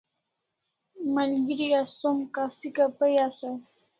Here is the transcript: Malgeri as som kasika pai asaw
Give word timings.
Malgeri 1.13 1.67
as 1.81 1.89
som 1.99 2.17
kasika 2.35 2.85
pai 2.97 3.15
asaw 3.27 3.55